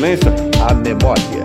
Excelência 0.00 0.30
a 0.66 0.72
memória. 0.72 1.44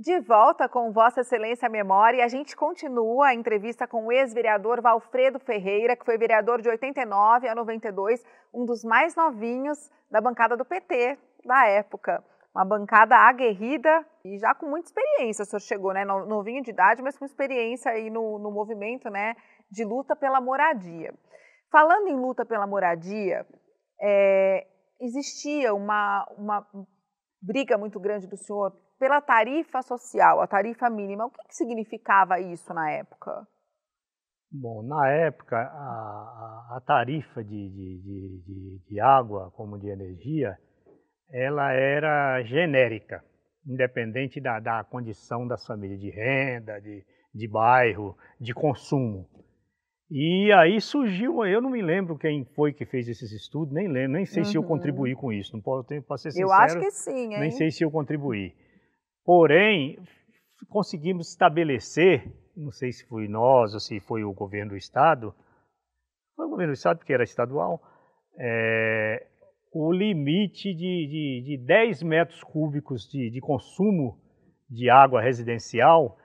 De 0.00 0.20
volta 0.22 0.68
com 0.68 0.90
Vossa 0.90 1.20
Excelência 1.20 1.68
a 1.68 1.70
Memória, 1.70 2.24
a 2.24 2.26
gente 2.26 2.56
continua 2.56 3.28
a 3.28 3.34
entrevista 3.34 3.86
com 3.86 4.06
o 4.06 4.10
ex-vereador 4.10 4.82
Valfredo 4.82 5.38
Ferreira, 5.38 5.94
que 5.94 6.04
foi 6.04 6.18
vereador 6.18 6.60
de 6.60 6.68
89 6.68 7.46
a 7.46 7.54
92, 7.54 8.24
um 8.52 8.64
dos 8.64 8.82
mais 8.82 9.14
novinhos 9.14 9.88
da 10.10 10.20
bancada 10.20 10.56
do 10.56 10.64
PT 10.64 11.16
da 11.44 11.68
época. 11.68 12.24
Uma 12.52 12.64
bancada 12.64 13.14
aguerrida 13.14 14.04
e 14.24 14.36
já 14.36 14.52
com 14.52 14.66
muita 14.66 14.88
experiência. 14.88 15.44
O 15.44 15.46
senhor 15.46 15.60
chegou, 15.60 15.92
né, 15.92 16.04
novinho 16.04 16.60
de 16.64 16.70
idade, 16.70 17.02
mas 17.02 17.16
com 17.16 17.24
experiência 17.24 17.92
aí 17.92 18.10
no, 18.10 18.40
no 18.40 18.50
movimento, 18.50 19.08
né, 19.08 19.36
de 19.70 19.84
luta 19.84 20.16
pela 20.16 20.40
moradia. 20.40 21.14
Falando 21.70 22.08
em 22.08 22.16
luta 22.16 22.44
pela 22.44 22.66
moradia, 22.66 23.46
é, 24.02 24.66
existia 25.00 25.74
uma, 25.74 26.26
uma 26.36 26.66
briga 27.40 27.76
muito 27.76 27.98
grande 28.00 28.26
do 28.26 28.36
senhor 28.36 28.72
pela 28.98 29.20
tarifa 29.20 29.82
social, 29.82 30.40
a 30.40 30.46
tarifa 30.46 30.88
mínima. 30.88 31.26
O 31.26 31.30
que, 31.30 31.42
que 31.48 31.54
significava 31.54 32.40
isso 32.40 32.72
na 32.72 32.90
época? 32.90 33.46
Bom, 34.50 34.82
na 34.82 35.08
época, 35.08 35.56
a, 35.58 36.76
a 36.76 36.80
tarifa 36.86 37.42
de, 37.42 37.50
de, 37.50 38.02
de, 38.46 38.82
de, 38.88 39.00
água, 39.00 39.50
como 39.56 39.78
de 39.78 39.88
energia, 39.88 40.56
ela 41.28 41.72
era 41.72 42.40
genérica, 42.44 43.24
independente 43.66 44.40
da, 44.40 44.60
da 44.60 44.84
condição 44.84 45.46
das 45.46 45.66
famílias, 45.66 46.00
de 46.00 46.10
renda, 46.10 46.80
de, 46.80 47.04
de 47.34 47.48
bairro, 47.48 48.16
de 48.40 48.54
consumo. 48.54 49.28
E 50.10 50.52
aí 50.52 50.80
surgiu, 50.80 51.44
eu 51.44 51.60
não 51.60 51.70
me 51.70 51.80
lembro 51.80 52.18
quem 52.18 52.44
foi 52.44 52.72
que 52.72 52.84
fez 52.84 53.08
esses 53.08 53.32
estudos, 53.32 53.72
nem 53.72 53.88
lembro, 53.88 54.12
nem 54.12 54.26
sei 54.26 54.42
uhum. 54.42 54.48
se 54.48 54.56
eu 54.56 54.62
uhum. 54.62 54.68
contribuí 54.68 55.14
com 55.14 55.32
isso, 55.32 55.54
não 55.54 55.62
posso, 55.62 55.86
posso 56.06 56.22
ser 56.22 56.30
sincero. 56.32 56.48
Eu 56.48 56.52
acho 56.52 56.78
que 56.78 56.90
sim, 56.90 57.32
hein? 57.32 57.40
Nem 57.40 57.50
sei 57.50 57.70
se 57.70 57.82
eu 57.82 57.90
contribuí. 57.90 58.54
Porém, 59.24 59.98
conseguimos 60.68 61.30
estabelecer, 61.30 62.30
não 62.54 62.70
sei 62.70 62.92
se 62.92 63.06
foi 63.06 63.26
nós 63.28 63.72
ou 63.72 63.80
se 63.80 63.98
foi 64.00 64.22
o 64.24 64.32
governo 64.32 64.72
do 64.72 64.76
Estado, 64.76 65.34
foi 66.36 66.46
o 66.46 66.50
governo 66.50 66.72
do 66.72 66.76
Estado, 66.76 66.98
porque 66.98 67.12
era 67.12 67.24
estadual, 67.24 67.80
é, 68.38 69.26
o 69.72 69.90
limite 69.90 70.74
de, 70.74 71.06
de, 71.08 71.42
de 71.46 71.64
10 71.66 72.02
metros 72.02 72.42
cúbicos 72.44 73.08
de, 73.08 73.30
de 73.30 73.40
consumo 73.40 74.18
de 74.68 74.90
água 74.90 75.20
residencial 75.20 76.18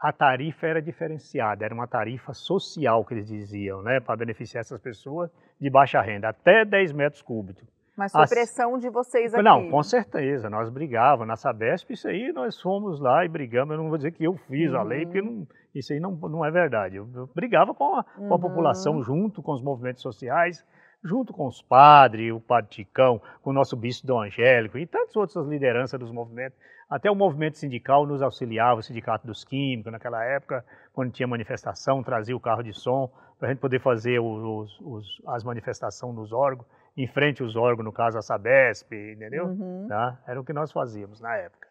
a 0.00 0.12
tarifa 0.12 0.66
era 0.66 0.80
diferenciada, 0.80 1.64
era 1.64 1.74
uma 1.74 1.86
tarifa 1.86 2.32
social 2.32 3.04
que 3.04 3.12
eles 3.12 3.26
diziam, 3.26 3.82
né, 3.82 4.00
para 4.00 4.16
beneficiar 4.16 4.62
essas 4.62 4.80
pessoas 4.80 5.30
de 5.60 5.68
baixa 5.68 6.00
renda, 6.00 6.30
até 6.30 6.64
10 6.64 6.92
metros 6.92 7.20
cúbicos. 7.20 7.68
Mas 7.94 8.12
foi 8.12 8.22
As... 8.22 8.30
pressão 8.30 8.78
de 8.78 8.88
vocês 8.88 9.34
aqui? 9.34 9.42
Não, 9.42 9.68
com 9.68 9.82
certeza, 9.82 10.48
nós 10.48 10.70
brigávamos, 10.70 11.28
na 11.28 11.36
Sabesp, 11.36 11.92
isso 11.92 12.08
aí 12.08 12.32
nós 12.32 12.58
fomos 12.58 12.98
lá 12.98 13.26
e 13.26 13.28
brigamos, 13.28 13.72
eu 13.72 13.82
não 13.82 13.90
vou 13.90 13.98
dizer 13.98 14.12
que 14.12 14.24
eu 14.24 14.36
fiz 14.48 14.72
uhum. 14.72 14.78
a 14.78 14.82
lei, 14.82 15.04
porque 15.04 15.20
não, 15.20 15.46
isso 15.74 15.92
aí 15.92 16.00
não, 16.00 16.12
não 16.12 16.42
é 16.42 16.50
verdade, 16.50 16.96
eu, 16.96 17.06
eu 17.14 17.28
brigava 17.34 17.74
com 17.74 17.96
a, 17.96 18.04
uhum. 18.16 18.28
com 18.28 18.34
a 18.34 18.38
população, 18.38 19.02
junto 19.02 19.42
com 19.42 19.52
os 19.52 19.60
movimentos 19.60 20.00
sociais, 20.00 20.64
junto 21.04 21.32
com 21.34 21.46
os 21.46 21.60
padres, 21.60 22.32
o 22.32 22.40
padre 22.40 22.70
Ticão, 22.70 23.20
com 23.42 23.50
o 23.50 23.52
nosso 23.52 23.76
bispo 23.76 24.06
Dom 24.06 24.22
Angélico 24.22 24.78
e 24.78 24.86
tantas 24.86 25.14
outras 25.16 25.46
lideranças 25.46 26.00
dos 26.00 26.10
movimentos, 26.10 26.58
até 26.90 27.08
o 27.08 27.14
movimento 27.14 27.56
sindical 27.56 28.04
nos 28.04 28.20
auxiliava, 28.20 28.80
o 28.80 28.82
Sindicato 28.82 29.24
dos 29.24 29.44
Químicos, 29.44 29.92
naquela 29.92 30.24
época, 30.24 30.64
quando 30.92 31.12
tinha 31.12 31.28
manifestação, 31.28 32.02
trazia 32.02 32.36
o 32.36 32.40
carro 32.40 32.64
de 32.64 32.72
som 32.72 33.08
para 33.38 33.48
a 33.48 33.52
gente 33.52 33.60
poder 33.60 33.80
fazer 33.80 34.18
os, 34.18 34.80
os, 34.80 35.22
as 35.28 35.44
manifestações 35.44 36.14
nos 36.16 36.32
órgãos, 36.32 36.66
em 36.96 37.06
frente 37.06 37.42
aos 37.42 37.54
órgãos, 37.54 37.84
no 37.84 37.92
caso 37.92 38.18
a 38.18 38.22
Sabesp, 38.22 38.92
entendeu? 38.92 39.46
Uhum. 39.46 39.86
Tá? 39.88 40.18
Era 40.26 40.40
o 40.40 40.44
que 40.44 40.52
nós 40.52 40.72
fazíamos 40.72 41.20
na 41.20 41.36
época. 41.36 41.68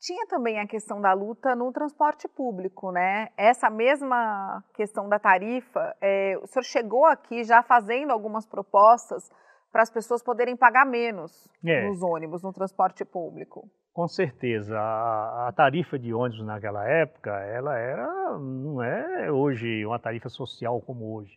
Tinha 0.00 0.26
também 0.26 0.58
a 0.58 0.66
questão 0.66 1.00
da 1.00 1.12
luta 1.12 1.54
no 1.54 1.70
transporte 1.72 2.26
público, 2.26 2.90
né? 2.90 3.28
Essa 3.36 3.70
mesma 3.70 4.62
questão 4.74 5.08
da 5.08 5.18
tarifa, 5.18 5.94
é, 6.00 6.36
o 6.42 6.46
senhor 6.46 6.64
chegou 6.64 7.06
aqui 7.06 7.44
já 7.44 7.62
fazendo 7.62 8.10
algumas 8.10 8.46
propostas 8.46 9.30
para 9.70 9.82
as 9.82 9.90
pessoas 9.90 10.22
poderem 10.22 10.56
pagar 10.56 10.84
menos 10.84 11.48
é. 11.64 11.86
nos 11.86 12.02
ônibus, 12.02 12.42
no 12.42 12.52
transporte 12.52 13.04
público. 13.04 13.70
Com 13.96 14.06
certeza, 14.06 14.78
a, 14.78 15.48
a, 15.48 15.52
tarifa 15.52 15.98
de 15.98 16.12
ônibus 16.12 16.44
naquela 16.44 16.86
época, 16.86 17.30
ela 17.30 17.78
era, 17.78 18.06
não 18.38 18.82
é 18.82 19.32
hoje 19.32 19.86
uma 19.86 19.98
tarifa 19.98 20.28
social 20.28 20.82
como 20.82 21.16
hoje. 21.16 21.32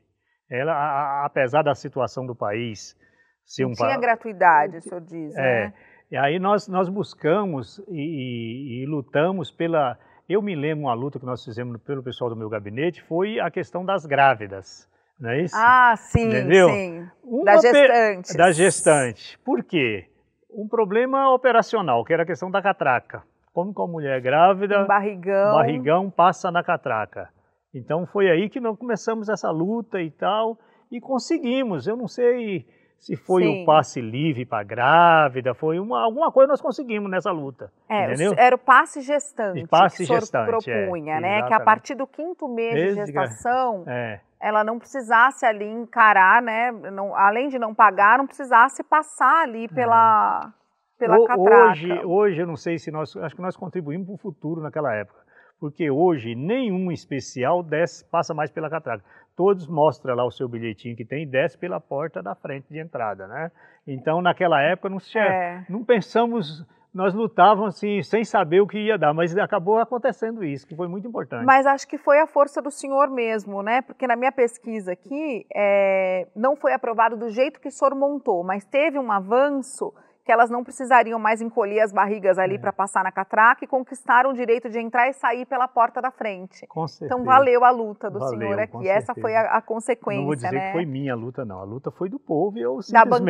Ela, 0.51 0.73
a, 0.73 1.25
apesar 1.25 1.63
da 1.63 1.73
situação 1.73 2.25
do 2.25 2.35
país 2.35 2.97
ser 3.45 3.63
não 3.63 3.69
um 3.69 3.73
tinha 3.73 3.97
gratuidade, 3.97 4.75
o 4.75 4.81
senhor 4.81 4.99
diz, 4.99 5.33
é, 5.37 5.67
né? 5.67 5.73
E 6.11 6.17
aí 6.17 6.37
nós, 6.37 6.67
nós 6.67 6.89
buscamos 6.89 7.79
e, 7.87 7.93
e, 7.93 8.83
e, 8.83 8.85
lutamos 8.85 9.49
pela... 9.49 9.97
Eu 10.27 10.41
me 10.41 10.53
lembro 10.53 10.83
uma 10.83 10.93
luta 10.93 11.17
que 11.17 11.25
nós 11.25 11.41
fizemos 11.41 11.81
pelo 11.83 12.03
pessoal 12.03 12.29
do 12.29 12.35
meu 12.35 12.49
gabinete, 12.49 13.01
foi 13.03 13.39
a 13.39 13.49
questão 13.49 13.85
das 13.85 14.05
grávidas, 14.05 14.85
não 15.17 15.29
é 15.29 15.43
isso? 15.43 15.55
Ah, 15.57 15.95
sim, 15.95 16.27
Entendeu? 16.27 16.67
sim. 16.67 17.07
Uma 17.23 17.45
das 17.45 17.61
gestantes. 17.61 18.35
Das 18.35 18.55
gestantes. 18.57 19.35
Por 19.45 19.63
quê? 19.63 20.09
Um 20.51 20.67
problema 20.67 21.33
operacional, 21.33 22.03
que 22.03 22.13
era 22.13 22.23
a 22.23 22.25
questão 22.25 22.49
da 22.49 22.61
catraca. 22.61 23.23
Como 23.53 23.73
com 23.73 23.83
a 23.83 23.87
mulher 23.87 24.21
grávida, 24.21 24.83
um 24.83 24.87
barrigão. 24.87 25.55
barrigão 25.55 26.09
passa 26.09 26.51
na 26.51 26.63
catraca. 26.63 27.29
Então 27.73 28.05
foi 28.05 28.29
aí 28.29 28.49
que 28.49 28.59
nós 28.59 28.77
começamos 28.77 29.29
essa 29.29 29.51
luta 29.51 30.01
e 30.01 30.09
tal, 30.09 30.57
e 30.91 30.99
conseguimos. 30.99 31.87
Eu 31.87 31.95
não 31.95 32.07
sei 32.07 32.65
se 32.97 33.15
foi 33.15 33.43
Sim. 33.43 33.63
o 33.63 33.65
passe 33.65 34.01
livre 34.01 34.45
para 34.45 34.63
grávida, 34.63 35.53
foi 35.53 35.79
uma, 35.79 36.03
alguma 36.03 36.31
coisa 36.31 36.49
nós 36.49 36.61
conseguimos 36.61 37.09
nessa 37.09 37.31
luta. 37.31 37.71
É, 37.87 38.05
entendeu? 38.05 38.33
era 38.37 38.55
o 38.55 38.59
passe 38.59 39.01
gestante 39.01 39.59
e 39.59 39.67
passe 39.67 39.97
que 39.97 40.03
o 40.03 40.25
senhor 40.25 40.45
propunha, 40.45 41.15
é, 41.15 41.21
né? 41.21 41.43
Que 41.43 41.53
a 41.53 41.59
partir 41.59 41.95
do 41.95 42.05
quinto 42.05 42.47
mês 42.47 42.73
Desde 42.73 43.05
de 43.05 43.05
gestação, 43.05 43.83
é. 43.87 44.19
Ela 44.41 44.63
não 44.63 44.79
precisasse 44.79 45.45
ali 45.45 45.65
encarar, 45.65 46.41
né? 46.41 46.71
Não, 46.71 47.15
além 47.15 47.49
de 47.49 47.59
não 47.59 47.73
pagar, 47.73 48.17
não 48.17 48.27
precisasse 48.27 48.83
passar 48.83 49.43
ali 49.43 49.67
pela, 49.67 50.53
é. 50.97 50.99
pela 50.99 51.19
o, 51.19 51.25
catraca. 51.25 51.71
Hoje, 51.71 52.05
hoje, 52.05 52.41
eu 52.41 52.47
não 52.47 52.55
sei 52.55 52.77
se 52.77 52.91
nós, 52.91 53.15
acho 53.17 53.35
que 53.35 53.41
nós 53.41 53.57
contribuímos 53.57 54.07
para 54.07 54.15
o 54.15 54.17
futuro 54.17 54.61
naquela 54.61 54.93
época 54.93 55.29
porque 55.59 55.91
hoje 55.91 56.35
nenhum 56.35 56.91
especial 56.91 57.61
desce, 57.61 58.05
passa 58.05 58.33
mais 58.33 58.49
pela 58.49 58.69
catraca. 58.69 59.03
Todos 59.35 59.67
mostram 59.67 60.15
lá 60.15 60.25
o 60.25 60.31
seu 60.31 60.47
bilhetinho 60.47 60.95
que 60.95 61.05
tem 61.05 61.23
e 61.23 61.25
desce 61.25 61.57
pela 61.57 61.79
porta 61.79 62.23
da 62.23 62.33
frente 62.33 62.67
de 62.69 62.79
entrada, 62.79 63.27
né? 63.27 63.51
Então, 63.85 64.21
naquela 64.21 64.61
época, 64.61 64.89
não, 64.89 64.99
se, 64.99 65.17
é. 65.17 65.65
não 65.69 65.83
pensamos, 65.83 66.65
nós 66.93 67.13
lutávamos 67.13 67.75
assim, 67.75 68.01
sem 68.01 68.23
saber 68.23 68.61
o 68.61 68.67
que 68.67 68.79
ia 68.79 68.97
dar, 68.97 69.13
mas 69.13 69.35
acabou 69.37 69.77
acontecendo 69.77 70.43
isso, 70.43 70.65
que 70.65 70.75
foi 70.75 70.87
muito 70.87 71.07
importante. 71.07 71.45
Mas 71.45 71.65
acho 71.65 71.87
que 71.87 71.97
foi 71.97 72.19
a 72.19 72.27
força 72.27 72.61
do 72.61 72.71
senhor 72.71 73.09
mesmo, 73.09 73.61
né? 73.61 73.81
Porque 73.81 74.07
na 74.07 74.15
minha 74.15 74.31
pesquisa 74.31 74.93
aqui, 74.93 75.45
é, 75.55 76.27
não 76.35 76.55
foi 76.55 76.73
aprovado 76.73 77.15
do 77.15 77.29
jeito 77.29 77.59
que 77.59 77.67
o 77.67 77.71
senhor 77.71 77.93
montou, 77.95 78.43
mas 78.43 78.65
teve 78.65 78.97
um 78.97 79.11
avanço 79.11 79.93
que 80.29 80.33
elas 80.33 80.51
não 80.51 80.63
precisariam 80.63 81.17
mais 81.17 81.41
encolher 81.41 81.79
as 81.79 81.91
barrigas 81.91 82.37
ali 82.37 82.53
é. 82.53 82.59
para 82.59 82.71
passar 82.71 83.03
na 83.03 83.11
catraca 83.11 83.65
e 83.65 83.67
conquistaram 83.67 84.29
o 84.29 84.33
direito 84.35 84.69
de 84.69 84.77
entrar 84.77 85.09
e 85.09 85.13
sair 85.13 85.43
pela 85.47 85.67
porta 85.67 85.99
da 85.99 86.11
frente. 86.11 86.67
Com 86.67 86.87
certeza. 86.87 87.11
Então 87.11 87.25
valeu 87.25 87.65
a 87.65 87.71
luta 87.71 88.11
do 88.11 88.19
valeu, 88.19 88.37
senhor 88.37 88.59
aqui. 88.59 88.87
Essa 88.87 89.15
foi 89.15 89.35
a, 89.35 89.57
a, 89.57 89.59
consequência. 89.59 90.19
Não 90.19 90.27
vou 90.27 90.35
dizer 90.35 90.51
né? 90.51 90.67
que 90.67 90.73
foi 90.73 90.85
minha 90.85 91.15
luta, 91.15 91.43
não. 91.43 91.61
A 91.61 91.63
luta 91.63 91.89
foi 91.89 92.09
do 92.09 92.19
povo 92.19 92.59
e 92.59 92.61
eu 92.61 92.79
simplesmente. 92.79 93.23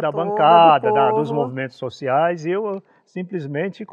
da 0.00 0.10
bancada, 0.10 0.88
do 0.88 0.94
da, 0.94 1.10
dos 1.10 1.30
movimentos 1.30 1.76
sociais, 1.76 2.46
eu 2.46 2.82
simplesmente 3.04 3.86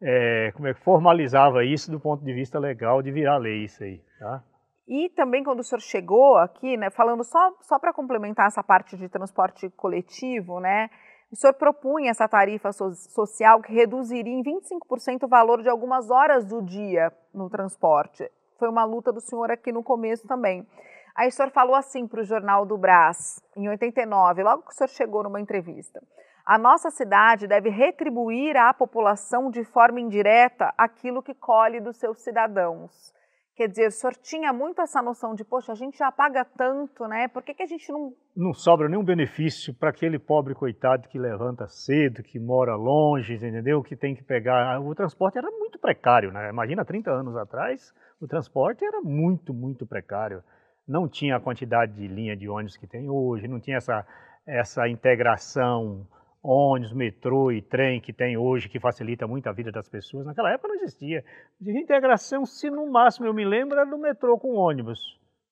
é, 0.00 0.52
como 0.54 0.68
é, 0.68 0.74
formalizava 0.74 1.64
isso 1.64 1.90
do 1.90 1.98
ponto 1.98 2.24
de 2.24 2.32
vista 2.32 2.60
legal 2.60 3.02
de 3.02 3.10
virar 3.10 3.38
lei 3.38 3.64
isso 3.64 3.82
aí. 3.82 4.00
Tá? 4.20 4.40
E 4.86 5.10
também 5.16 5.42
quando 5.42 5.58
o 5.58 5.64
senhor 5.64 5.80
chegou 5.80 6.36
aqui, 6.36 6.76
né, 6.76 6.90
falando 6.90 7.24
só, 7.24 7.52
só 7.60 7.76
para 7.76 7.92
complementar 7.92 8.46
essa 8.46 8.62
parte 8.62 8.96
de 8.96 9.08
transporte 9.08 9.68
coletivo, 9.70 10.60
né, 10.60 10.88
o 11.30 11.36
senhor 11.36 11.52
propunha 11.54 12.10
essa 12.10 12.26
tarifa 12.26 12.72
so 12.72 12.94
social 12.94 13.60
que 13.60 13.72
reduziria 13.72 14.32
em 14.32 14.42
25% 14.42 15.24
o 15.24 15.28
valor 15.28 15.62
de 15.62 15.68
algumas 15.68 16.10
horas 16.10 16.46
do 16.46 16.62
dia 16.62 17.12
no 17.34 17.50
transporte. 17.50 18.30
Foi 18.58 18.68
uma 18.68 18.84
luta 18.84 19.12
do 19.12 19.20
senhor 19.20 19.50
aqui 19.50 19.70
no 19.70 19.82
começo 19.82 20.26
também. 20.26 20.66
Aí 21.14 21.28
o 21.28 21.32
senhor 21.32 21.50
falou 21.50 21.74
assim 21.74 22.06
para 22.06 22.20
o 22.20 22.24
Jornal 22.24 22.64
do 22.64 22.78
Brás, 22.78 23.42
em 23.56 23.68
89, 23.68 24.42
logo 24.42 24.62
que 24.62 24.70
o 24.70 24.74
senhor 24.74 24.88
chegou 24.88 25.22
numa 25.22 25.40
entrevista. 25.40 26.02
A 26.46 26.56
nossa 26.56 26.90
cidade 26.90 27.46
deve 27.46 27.68
retribuir 27.68 28.56
à 28.56 28.72
população 28.72 29.50
de 29.50 29.64
forma 29.64 30.00
indireta 30.00 30.72
aquilo 30.78 31.22
que 31.22 31.34
colhe 31.34 31.78
dos 31.78 31.98
seus 31.98 32.22
cidadãos. 32.22 33.12
Quer 33.58 33.66
dizer, 33.66 33.88
o 33.88 33.90
senhor 33.90 34.14
tinha 34.14 34.52
muito 34.52 34.80
essa 34.80 35.02
noção 35.02 35.34
de, 35.34 35.42
poxa, 35.42 35.72
a 35.72 35.74
gente 35.74 35.98
já 35.98 36.12
paga 36.12 36.44
tanto, 36.44 37.08
né? 37.08 37.26
Por 37.26 37.42
que, 37.42 37.52
que 37.52 37.64
a 37.64 37.66
gente 37.66 37.90
não. 37.90 38.14
Não 38.36 38.54
sobra 38.54 38.88
nenhum 38.88 39.02
benefício 39.02 39.74
para 39.74 39.90
aquele 39.90 40.16
pobre 40.16 40.54
coitado 40.54 41.08
que 41.08 41.18
levanta 41.18 41.66
cedo, 41.66 42.22
que 42.22 42.38
mora 42.38 42.76
longe, 42.76 43.34
entendeu? 43.34 43.82
Que 43.82 43.96
tem 43.96 44.14
que 44.14 44.22
pegar. 44.22 44.80
O 44.80 44.94
transporte 44.94 45.38
era 45.38 45.50
muito 45.50 45.76
precário, 45.76 46.30
né? 46.30 46.48
Imagina 46.50 46.84
30 46.84 47.10
anos 47.10 47.36
atrás, 47.36 47.92
o 48.20 48.28
transporte 48.28 48.84
era 48.84 49.00
muito, 49.00 49.52
muito 49.52 49.84
precário. 49.84 50.40
Não 50.86 51.08
tinha 51.08 51.34
a 51.34 51.40
quantidade 51.40 51.94
de 51.94 52.06
linha 52.06 52.36
de 52.36 52.48
ônibus 52.48 52.76
que 52.76 52.86
tem 52.86 53.10
hoje, 53.10 53.48
não 53.48 53.58
tinha 53.58 53.78
essa, 53.78 54.06
essa 54.46 54.88
integração 54.88 56.06
ônibus, 56.48 56.92
metrô 56.92 57.52
e 57.52 57.60
trem 57.60 58.00
que 58.00 58.12
tem 58.12 58.36
hoje, 58.36 58.68
que 58.68 58.80
facilita 58.80 59.26
muito 59.26 59.48
a 59.48 59.52
vida 59.52 59.70
das 59.70 59.88
pessoas. 59.88 60.26
Naquela 60.26 60.52
época 60.52 60.68
não 60.68 60.76
existia. 60.76 61.24
De 61.60 61.78
integração, 61.78 62.46
se 62.46 62.70
no 62.70 62.90
máximo 62.90 63.26
eu 63.26 63.34
me 63.34 63.44
lembro, 63.44 63.78
era 63.78 63.88
do 63.88 63.98
metrô 63.98 64.38
com 64.38 64.54
ônibus. 64.54 64.98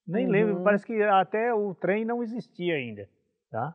Nem 0.06 0.26
uhum. 0.26 0.32
lembro, 0.32 0.62
parece 0.62 0.86
que 0.86 1.02
até 1.02 1.52
o 1.52 1.74
trem 1.74 2.04
não 2.04 2.22
existia 2.22 2.74
ainda. 2.74 3.08
Tá? 3.50 3.74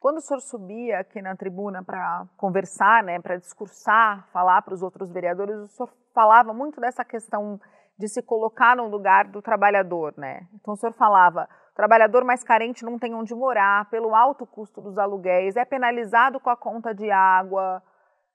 Quando 0.00 0.18
o 0.18 0.20
senhor 0.20 0.40
subia 0.40 1.00
aqui 1.00 1.20
na 1.20 1.36
tribuna 1.36 1.82
para 1.84 2.26
conversar, 2.36 3.02
né, 3.02 3.20
para 3.20 3.36
discursar, 3.36 4.28
falar 4.32 4.62
para 4.62 4.74
os 4.74 4.82
outros 4.82 5.12
vereadores, 5.12 5.56
o 5.56 5.68
senhor 5.68 5.92
falava 6.14 6.52
muito 6.54 6.80
dessa 6.80 7.04
questão 7.04 7.60
de 7.98 8.08
se 8.08 8.22
colocar 8.22 8.76
no 8.76 8.86
lugar 8.86 9.26
do 9.26 9.42
trabalhador, 9.42 10.14
né? 10.16 10.46
Então 10.54 10.74
o 10.74 10.76
senhor 10.76 10.92
falava, 10.92 11.48
trabalhador 11.78 12.24
mais 12.24 12.42
carente 12.42 12.84
não 12.84 12.98
tem 12.98 13.14
onde 13.14 13.32
morar, 13.32 13.88
pelo 13.88 14.12
alto 14.12 14.44
custo 14.44 14.80
dos 14.80 14.98
aluguéis, 14.98 15.54
é 15.54 15.64
penalizado 15.64 16.40
com 16.40 16.50
a 16.50 16.56
conta 16.56 16.92
de 16.92 17.08
água, 17.08 17.80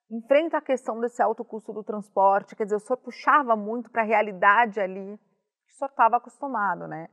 enfrenta 0.09 0.59
a 0.59 0.61
questão 0.61 1.01
desse 1.01 1.21
alto 1.21 1.43
custo 1.43 1.73
do 1.73 1.83
transporte, 1.83 2.55
quer 2.55 2.63
dizer, 2.63 2.77
o 2.77 2.79
senhor 2.79 2.95
puxava 2.95 3.53
muito 3.53 3.91
para 3.91 4.01
a 4.01 4.05
realidade 4.05 4.79
ali, 4.79 5.17
que 5.65 5.73
o 5.73 5.75
senhor 5.77 5.89
estava 5.89 6.15
acostumado, 6.15 6.87
né? 6.87 7.09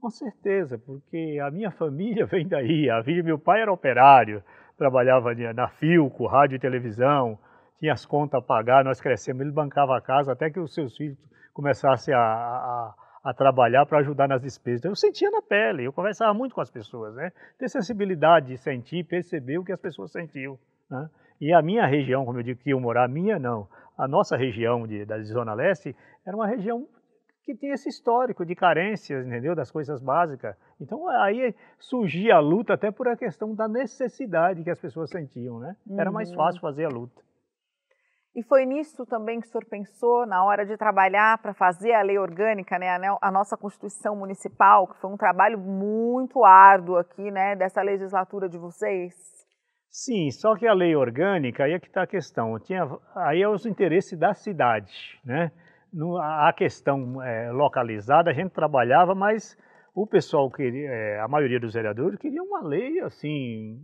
Com 0.00 0.08
certeza, 0.08 0.78
porque 0.78 1.38
a 1.44 1.50
minha 1.50 1.70
família 1.70 2.24
vem 2.24 2.48
daí. 2.48 2.88
A 2.88 3.02
vida, 3.02 3.22
meu 3.22 3.38
pai 3.38 3.60
era 3.60 3.70
operário, 3.70 4.42
trabalhava 4.78 5.34
na 5.52 5.68
Filco, 5.68 6.26
rádio 6.26 6.56
e 6.56 6.60
televisão, 6.60 7.38
tinha 7.76 7.92
as 7.92 8.06
contas 8.06 8.40
a 8.40 8.42
pagar, 8.42 8.82
nós 8.82 9.02
crescemos, 9.02 9.42
ele 9.42 9.52
bancava 9.52 9.98
a 9.98 10.00
casa 10.00 10.32
até 10.32 10.48
que 10.48 10.60
os 10.60 10.72
seus 10.72 10.96
filhos 10.96 11.18
começassem 11.52 12.14
a, 12.14 12.20
a, 12.20 12.94
a 13.22 13.34
trabalhar 13.34 13.84
para 13.86 13.98
ajudar 13.98 14.28
nas 14.28 14.42
despesas. 14.42 14.80
Então, 14.80 14.92
eu 14.92 14.96
sentia 14.96 15.30
na 15.30 15.42
pele, 15.42 15.84
eu 15.84 15.92
conversava 15.92 16.32
muito 16.32 16.54
com 16.54 16.60
as 16.60 16.70
pessoas, 16.70 17.14
né? 17.14 17.32
Ter 17.58 17.68
sensibilidade 17.68 18.48
de 18.48 18.56
sentir, 18.56 19.04
perceber 19.04 19.58
o 19.58 19.64
que 19.64 19.72
as 19.72 19.80
pessoas 19.80 20.10
sentiam. 20.12 20.58
Né? 20.90 21.08
E 21.40 21.52
a 21.52 21.62
minha 21.62 21.86
região, 21.86 22.24
como 22.24 22.38
eu 22.38 22.42
digo 22.42 22.60
que 22.60 22.70
eu 22.70 22.80
morar, 22.80 23.04
a 23.04 23.08
minha 23.08 23.38
não, 23.38 23.68
a 23.96 24.06
nossa 24.08 24.36
região 24.36 24.86
de, 24.86 25.04
da 25.04 25.20
Zona 25.22 25.54
Leste 25.54 25.94
era 26.24 26.36
uma 26.36 26.46
região 26.46 26.86
que 27.44 27.54
tem 27.54 27.70
esse 27.70 27.88
histórico 27.88 28.44
de 28.44 28.54
carências, 28.54 29.26
entendeu? 29.26 29.54
Das 29.54 29.70
coisas 29.70 30.02
básicas. 30.02 30.54
Então 30.78 31.08
aí 31.08 31.54
surgia 31.78 32.36
a 32.36 32.40
luta 32.40 32.74
até 32.74 32.90
por 32.90 33.08
a 33.08 33.16
questão 33.16 33.54
da 33.54 33.66
necessidade 33.66 34.62
que 34.62 34.70
as 34.70 34.78
pessoas 34.78 35.08
sentiam, 35.08 35.58
né? 35.58 35.74
Uhum. 35.86 35.98
Era 35.98 36.12
mais 36.12 36.28
uhum. 36.30 36.36
fácil 36.36 36.60
fazer 36.60 36.84
a 36.84 36.90
luta. 36.90 37.22
E 38.38 38.42
foi 38.44 38.64
nisso 38.64 39.04
também 39.04 39.40
que 39.40 39.48
o 39.48 39.50
senhor 39.50 39.64
pensou 39.64 40.24
na 40.24 40.44
hora 40.44 40.64
de 40.64 40.76
trabalhar 40.76 41.38
para 41.38 41.52
fazer 41.52 41.92
a 41.92 42.02
lei 42.02 42.20
orgânica, 42.20 42.78
né, 42.78 42.86
a 43.20 43.32
nossa 43.32 43.56
Constituição 43.56 44.14
Municipal, 44.14 44.86
que 44.86 45.00
foi 45.00 45.10
um 45.10 45.16
trabalho 45.16 45.58
muito 45.58 46.44
árduo 46.44 46.98
aqui, 46.98 47.32
né, 47.32 47.56
dessa 47.56 47.82
legislatura 47.82 48.48
de 48.48 48.56
vocês? 48.56 49.12
Sim, 49.90 50.30
só 50.30 50.54
que 50.54 50.68
a 50.68 50.72
lei 50.72 50.94
orgânica, 50.94 51.64
aí 51.64 51.72
é 51.72 51.80
que 51.80 51.88
está 51.88 52.04
a 52.04 52.06
questão, 52.06 52.56
tinha, 52.60 52.88
aí 53.16 53.42
é 53.42 53.48
os 53.48 53.66
interesses 53.66 54.16
da 54.16 54.32
cidade, 54.32 55.20
né? 55.24 55.50
no, 55.92 56.16
a 56.16 56.52
questão 56.56 57.20
é, 57.20 57.50
localizada, 57.50 58.30
a 58.30 58.32
gente 58.32 58.52
trabalhava, 58.52 59.16
mas 59.16 59.58
o 59.92 60.06
pessoal 60.06 60.48
queria, 60.48 60.88
é, 60.88 61.20
a 61.20 61.26
maioria 61.26 61.58
dos 61.58 61.74
vereadores 61.74 62.20
queria 62.20 62.42
uma 62.44 62.62
lei 62.62 63.00
assim, 63.00 63.80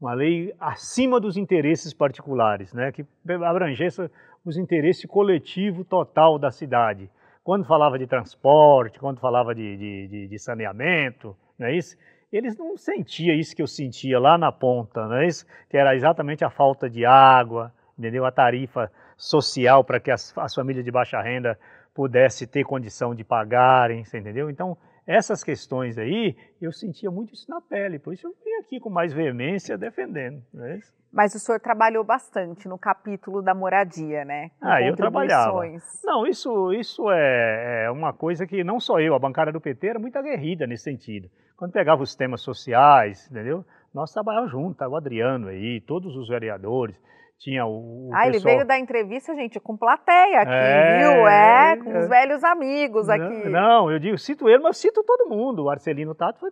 uma 0.00 0.14
lei 0.14 0.54
acima 0.58 1.18
dos 1.20 1.36
interesses 1.36 1.94
particulares, 1.94 2.72
né, 2.72 2.92
que 2.92 3.06
abrangesse 3.44 4.10
os 4.44 4.56
interesses 4.56 5.06
coletivos 5.06 5.86
total 5.86 6.38
da 6.38 6.50
cidade. 6.50 7.10
Quando 7.42 7.66
falava 7.66 7.98
de 7.98 8.06
transporte, 8.06 8.98
quando 8.98 9.20
falava 9.20 9.54
de, 9.54 9.76
de, 10.08 10.28
de, 10.28 10.38
saneamento, 10.38 11.36
não 11.58 11.66
é 11.66 11.76
isso? 11.76 11.96
Eles 12.32 12.56
não 12.56 12.76
sentiam 12.76 13.34
isso 13.36 13.54
que 13.54 13.62
eu 13.62 13.66
sentia 13.66 14.18
lá 14.18 14.36
na 14.36 14.50
ponta, 14.50 15.06
não 15.06 15.16
é 15.16 15.26
isso? 15.26 15.46
Que 15.68 15.76
era 15.76 15.94
exatamente 15.94 16.44
a 16.44 16.50
falta 16.50 16.88
de 16.88 17.04
água, 17.04 17.72
entendeu? 17.98 18.24
A 18.24 18.32
tarifa 18.32 18.90
social 19.16 19.84
para 19.84 20.00
que 20.00 20.10
as, 20.10 20.36
as, 20.36 20.54
famílias 20.54 20.84
de 20.84 20.90
baixa 20.90 21.20
renda 21.20 21.58
pudessem 21.94 22.48
ter 22.48 22.64
condição 22.64 23.14
de 23.14 23.22
pagarem, 23.22 24.00
entendeu? 24.00 24.50
Então, 24.50 24.76
essas 25.06 25.44
questões 25.44 25.98
aí, 25.98 26.36
eu 26.60 26.72
sentia 26.72 27.10
muito 27.10 27.34
isso 27.34 27.50
na 27.50 27.60
pele, 27.60 27.98
por 27.98 28.14
isso 28.14 28.26
eu 28.26 28.34
vim 28.44 28.52
aqui 28.60 28.80
com 28.80 28.88
mais 28.88 29.12
veemência 29.12 29.76
defendendo. 29.76 30.42
É 30.58 30.78
Mas 31.12 31.34
o 31.34 31.38
senhor 31.38 31.60
trabalhou 31.60 32.02
bastante 32.02 32.66
no 32.66 32.78
capítulo 32.78 33.42
da 33.42 33.54
moradia, 33.54 34.24
né? 34.24 34.50
Com 34.58 34.66
ah, 34.66 34.82
eu 34.82 34.96
trabalhava. 34.96 35.60
Não, 36.02 36.26
isso, 36.26 36.72
isso 36.72 37.10
é, 37.10 37.84
é, 37.84 37.90
uma 37.90 38.12
coisa 38.12 38.46
que 38.46 38.64
não 38.64 38.80
só 38.80 38.98
eu, 38.98 39.14
a 39.14 39.18
bancada 39.18 39.52
do 39.52 39.60
PT 39.60 39.86
era 39.86 39.98
muito 39.98 40.16
aguerrida 40.16 40.66
nesse 40.66 40.84
sentido. 40.84 41.30
Quando 41.56 41.72
pegava 41.72 42.02
os 42.02 42.14
temas 42.14 42.40
sociais, 42.40 43.30
entendeu? 43.30 43.64
Nós 43.92 44.12
trabalhávamos 44.12 44.50
junto, 44.50 44.82
o 44.84 44.96
Adriano 44.96 45.48
aí, 45.48 45.80
todos 45.80 46.16
os 46.16 46.28
vereadores 46.28 46.98
tinha 47.38 47.66
o, 47.66 48.08
o 48.08 48.10
Ah, 48.12 48.24
pessoal... 48.24 48.28
ele 48.28 48.38
veio 48.38 48.66
dar 48.66 48.78
entrevista, 48.78 49.34
gente, 49.34 49.60
com 49.60 49.76
plateia 49.76 50.40
aqui, 50.40 50.52
é, 50.52 50.98
viu? 50.98 51.26
É, 51.28 51.76
com 51.76 51.98
os 51.98 52.08
velhos 52.08 52.42
amigos 52.44 53.08
aqui. 53.08 53.48
Não, 53.48 53.90
eu 53.90 53.98
digo, 53.98 54.16
cito 54.18 54.48
ele, 54.48 54.62
mas 54.62 54.78
cito 54.78 55.02
todo 55.04 55.28
mundo. 55.28 55.64
O 55.64 55.70
Arcelino 55.70 56.14
Tato 56.14 56.40
foi 56.40 56.50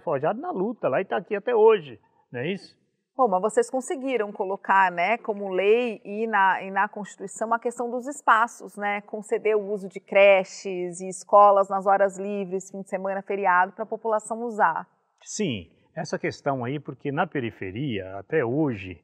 forjado 0.00 0.40
na 0.40 0.50
luta 0.50 0.88
lá 0.88 0.98
e 0.98 1.02
está 1.02 1.16
aqui 1.16 1.36
até 1.36 1.54
hoje, 1.54 1.98
não 2.32 2.40
é 2.40 2.52
isso? 2.52 2.80
Bom, 3.14 3.28
mas 3.28 3.42
vocês 3.42 3.70
conseguiram 3.70 4.32
colocar, 4.32 4.90
né, 4.90 5.18
como 5.18 5.50
lei 5.50 6.00
e 6.02 6.26
na, 6.26 6.62
e 6.62 6.70
na 6.70 6.88
Constituição 6.88 7.52
a 7.52 7.58
questão 7.58 7.90
dos 7.90 8.06
espaços, 8.08 8.74
né, 8.74 9.02
conceder 9.02 9.54
o 9.54 9.70
uso 9.70 9.86
de 9.86 10.00
creches 10.00 10.98
e 10.98 11.08
escolas 11.10 11.68
nas 11.68 11.86
horas 11.86 12.18
livres, 12.18 12.70
fim 12.70 12.80
de 12.80 12.88
semana, 12.88 13.20
feriado, 13.20 13.72
para 13.72 13.84
a 13.84 13.86
população 13.86 14.42
usar. 14.44 14.88
Sim, 15.20 15.70
essa 15.94 16.18
questão 16.18 16.64
aí, 16.64 16.80
porque 16.80 17.12
na 17.12 17.26
periferia, 17.26 18.16
até 18.16 18.42
hoje, 18.42 18.98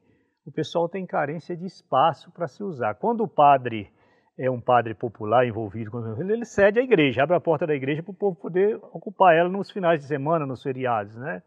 o 0.49 0.51
pessoal 0.51 0.89
tem 0.89 1.05
carência 1.05 1.55
de 1.55 1.65
espaço 1.65 2.31
para 2.31 2.47
se 2.47 2.63
usar. 2.63 2.95
Quando 2.95 3.21
o 3.21 3.27
padre 3.27 3.91
é 4.37 4.49
um 4.49 4.59
padre 4.59 4.95
popular 4.95 5.45
envolvido 5.45 5.91
com 5.91 5.99
ele, 6.21 6.43
cede 6.43 6.79
a 6.79 6.83
igreja, 6.83 7.23
abre 7.23 7.35
a 7.35 7.39
porta 7.39 7.67
da 7.67 7.75
igreja 7.75 8.01
para 8.01 8.11
o 8.11 8.15
povo 8.15 8.35
poder 8.35 8.75
ocupar 8.91 9.35
ela 9.35 9.47
nos 9.47 9.69
finais 9.69 9.99
de 9.99 10.07
semana, 10.07 10.45
nos 10.45 10.63
feriados, 10.63 11.15
né? 11.15 11.43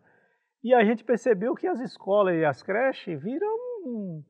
E 0.62 0.72
a 0.72 0.84
gente 0.84 1.02
percebeu 1.02 1.54
que 1.54 1.66
as 1.66 1.81
escolas 1.81 2.37
e 2.37 2.44
as 2.44 2.62
creches 2.62 3.20
viram 3.20 3.49
um, 3.84 4.22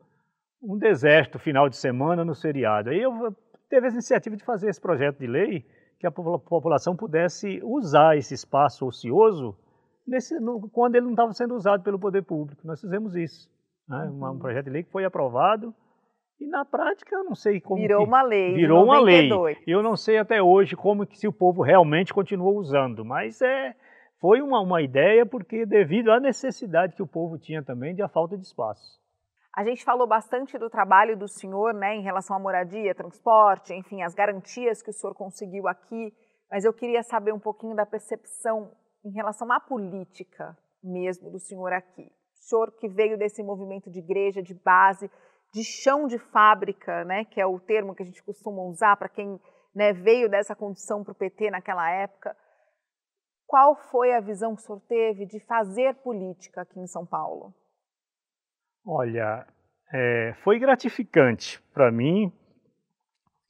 um 0.63 0.79
deserto 0.79 1.39
final 1.39 1.69
de 1.69 1.77
semana 1.77 2.25
no 2.25 2.35
feriado. 2.35 2.89
Aí 2.89 3.03
eu 3.03 3.37
teve 3.69 3.89
a 3.89 3.91
iniciativa 3.91 4.37
de 4.37 4.45
fazer 4.45 4.71
esse 4.71 4.81
projeto 4.81 5.19
de 5.19 5.27
lei 5.27 5.67
que 5.99 6.07
a 6.07 6.11
população 6.11 6.97
pudesse 6.97 7.61
usar 7.63 8.17
esse 8.17 8.33
espaço 8.33 8.87
ocioso 8.87 9.55
nesse, 10.07 10.39
no, 10.41 10.69
quando 10.71 10.95
ele 10.95 11.05
não 11.05 11.13
estava 11.13 11.33
sendo 11.35 11.55
usado 11.55 11.83
pelo 11.83 11.99
poder 11.99 12.23
público. 12.23 12.67
Nós 12.67 12.81
fizemos 12.81 13.15
isso. 13.15 13.51
Né? 13.89 14.11
Um 14.11 14.23
uhum. 14.23 14.39
projeto 14.39 14.65
de 14.65 14.71
lei 14.71 14.83
que 14.83 14.93
foi 14.93 15.05
aprovado 15.05 15.75
e 16.43 16.47
na 16.47 16.65
prática 16.65 17.15
eu 17.15 17.25
não 17.25 17.35
sei 17.35 17.61
como 17.61 17.81
virou 17.81 18.03
que, 18.03 18.09
uma 18.09 18.23
lei 18.23 18.55
virou 18.55 18.85
uma 18.85 19.01
lei 19.01 19.31
eu 19.67 19.83
não 19.83 19.97
sei 19.97 20.19
até 20.19 20.43
hoje 20.43 20.75
como 20.75 21.07
que 21.07 21.17
se 21.17 21.29
o 21.29 21.33
povo 21.33 21.63
realmente 21.63 22.13
continuou 22.13 22.57
usando 22.57 23.05
mas 23.05 23.41
é 23.41 23.75
foi 24.21 24.41
uma, 24.43 24.61
uma 24.61 24.83
ideia 24.83 25.25
porque 25.25 25.65
devido 25.65 26.11
à 26.11 26.19
necessidade 26.19 26.95
que 26.97 27.03
o 27.03 27.07
povo 27.07 27.39
tinha 27.39 27.63
também 27.63 27.95
de 27.95 28.03
a 28.03 28.09
falta 28.09 28.37
de 28.37 28.45
espaço 28.45 29.01
a 29.55 29.65
gente 29.65 29.85
falou 29.85 30.07
bastante 30.07 30.59
do 30.59 30.69
trabalho 30.69 31.17
do 31.17 31.29
senhor 31.29 31.73
né 31.75 31.95
em 31.95 32.03
relação 32.03 32.37
à 32.37 32.41
moradia 32.41 32.95
transporte 32.95 33.73
enfim 33.73 34.03
as 34.03 34.15
garantias 34.15 34.83
que 34.83 34.91
o 34.91 34.93
senhor 34.93 35.15
conseguiu 35.15 35.69
aqui 35.69 36.13
mas 36.51 36.65
eu 36.65 36.73
queria 36.73 37.03
saber 37.03 37.33
um 37.33 37.41
pouquinho 37.41 37.77
da 37.77 37.87
percepção 37.87 38.73
em 39.05 39.13
relação 39.13 39.51
à 39.53 39.61
política 39.61 40.57
mesmo 40.83 41.31
do 41.31 41.39
senhor 41.39 41.73
aqui 41.73 42.11
senhor 42.43 42.73
que 42.73 42.89
veio 42.89 43.17
desse 43.17 43.43
movimento 43.43 43.91
de 43.91 44.01
igreja, 44.01 44.43
de 44.43 44.55
base, 44.55 45.11
de 45.53 45.63
chão 45.63 46.07
de 46.07 46.19
fábrica, 46.19 47.05
né, 47.05 47.25
que 47.25 47.41
é 47.41 47.47
o 47.47 47.61
termo 47.61 47.95
que 47.95 48.03
a 48.03 48.07
gente 48.07 48.23
costuma 48.23 48.63
usar 48.63 48.97
para 48.97 49.09
quem 49.09 49.39
né, 49.75 49.93
veio 49.93 50.29
dessa 50.29 50.55
condição 50.55 51.05
para 51.05 51.13
o 51.13 51.15
PT 51.15 51.51
naquela 51.51 51.91
época. 51.91 52.37
Qual 53.47 53.77
foi 53.91 54.15
a 54.15 54.21
visão 54.21 54.55
que 54.55 54.63
o 54.63 54.65
senhor 54.65 54.81
teve 54.89 55.27
de 55.27 55.39
fazer 55.41 55.95
política 55.97 56.63
aqui 56.63 56.81
em 56.81 56.87
São 56.87 57.07
Paulo? 57.07 57.55
Olha, 58.85 59.47
é, 59.93 60.35
foi 60.43 60.59
gratificante 60.59 61.63
para 61.73 61.93
mim, 61.93 62.33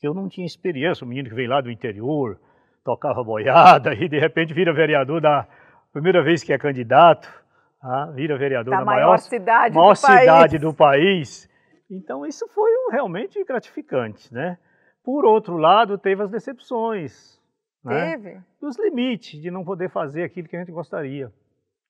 eu 0.03 0.13
não 0.13 0.29
tinha 0.29 0.47
experiência, 0.47 1.05
o 1.05 1.09
menino 1.09 1.29
que 1.29 1.35
veio 1.35 1.49
lá 1.49 1.61
do 1.61 1.71
interior, 1.71 2.39
tocava 2.85 3.23
boiada 3.23 3.95
e 3.97 4.09
de 4.09 4.19
repente 4.19 4.53
vira 4.53 4.75
vereador 4.75 5.21
da 5.21 5.47
primeira 5.93 6.23
vez 6.23 6.43
que 6.43 6.53
é 6.53 6.59
candidato, 6.59 7.42
ah, 7.83 8.07
vira 8.15 8.39
vereador 8.39 8.71
da, 8.71 8.79
da 8.79 8.85
maior, 8.85 9.07
maior, 9.07 9.19
cidade, 9.19 9.75
maior 9.75 9.93
do, 9.93 9.97
cidade 9.97 10.53
país. 10.53 10.61
do 10.61 10.75
país. 10.75 11.51
Então 11.91 12.25
isso 12.25 12.47
foi 12.49 12.71
realmente 12.91 13.43
gratificante, 13.45 14.33
né? 14.33 14.57
Por 15.03 15.25
outro 15.25 15.57
lado, 15.57 15.99
teve 15.99 16.23
as 16.23 16.31
decepções. 16.31 17.41
Né? 17.85 18.17
Teve. 18.17 18.41
Dos 18.61 18.79
limites 18.79 19.41
de 19.41 19.51
não 19.51 19.65
poder 19.65 19.91
fazer 19.91 20.23
aquilo 20.23 20.47
que 20.47 20.55
a 20.55 20.61
gente 20.61 20.71
gostaria. 20.71 21.33